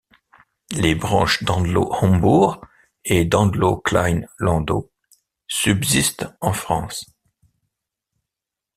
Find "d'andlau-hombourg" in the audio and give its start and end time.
1.43-2.59